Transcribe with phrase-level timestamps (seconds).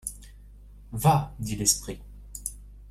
[0.93, 1.35] Va!
[1.37, 1.99] dit l’esprit.